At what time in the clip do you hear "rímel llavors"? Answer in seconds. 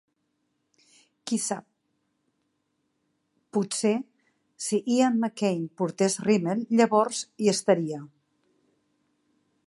6.29-7.21